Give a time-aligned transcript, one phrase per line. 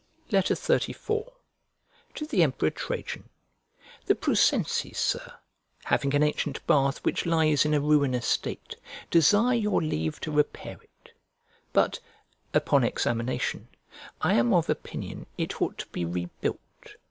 [0.31, 1.29] XXXIV
[2.15, 3.25] To THE EMPEROR TRAJAN
[4.07, 5.33] THE PRUSENSES, Sir,
[5.83, 8.77] having an ancient bath which lies in a ruinous state,
[9.11, 11.11] desire your leave to repair it;
[11.71, 11.99] but,
[12.51, 13.67] upon examination,
[14.21, 16.95] I am of opinion it ought to be rebuilt.